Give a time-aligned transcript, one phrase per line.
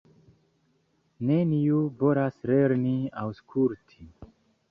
[1.31, 2.93] Neniu volas lerni
[3.25, 4.09] aŭskulti.